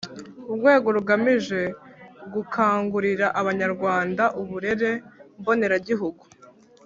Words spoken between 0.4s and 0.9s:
urwego